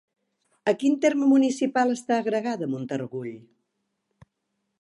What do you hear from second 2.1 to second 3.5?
agregada Montargull?